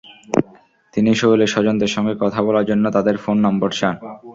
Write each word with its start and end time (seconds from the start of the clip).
তিনি 0.93 1.09
সোহেলের 1.15 1.51
স্বজনদের 1.53 1.93
সঙ্গে 1.95 2.13
কথা 2.19 2.39
বলার 2.43 2.65
জন্য 2.65 2.85
তাঁদের 2.91 3.15
ফোন 3.17 3.37
নম্বর 3.45 3.69
চান। 3.71 3.95